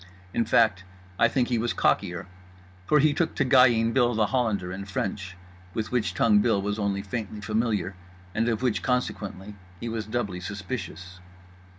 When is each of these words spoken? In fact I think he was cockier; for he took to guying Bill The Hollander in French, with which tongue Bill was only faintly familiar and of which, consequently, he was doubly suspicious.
In 0.33 0.45
fact 0.45 0.83
I 1.19 1.27
think 1.27 1.47
he 1.49 1.59
was 1.59 1.75
cockier; 1.75 2.25
for 2.87 2.97
he 2.97 3.13
took 3.13 3.35
to 3.35 3.45
guying 3.45 3.93
Bill 3.93 4.15
The 4.15 4.25
Hollander 4.25 4.71
in 4.71 4.85
French, 4.85 5.37
with 5.75 5.91
which 5.91 6.15
tongue 6.15 6.39
Bill 6.39 6.59
was 6.59 6.79
only 6.79 7.03
faintly 7.03 7.39
familiar 7.41 7.93
and 8.33 8.49
of 8.49 8.63
which, 8.63 8.81
consequently, 8.81 9.53
he 9.79 9.89
was 9.89 10.07
doubly 10.07 10.39
suspicious. 10.39 11.19